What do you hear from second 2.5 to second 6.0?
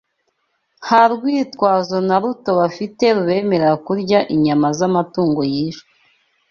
bafite rubemerera kurya inyama z’amatungo yishwe